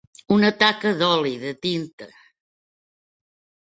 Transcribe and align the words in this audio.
Una 0.35 0.49
taca 0.63 0.95
d'oli, 1.03 1.35
de 1.45 1.53
tinta. 1.69 2.11